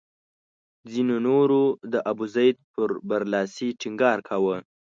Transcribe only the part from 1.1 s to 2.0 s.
نورو د